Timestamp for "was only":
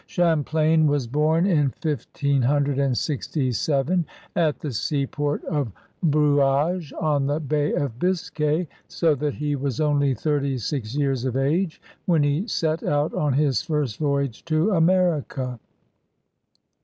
9.55-10.15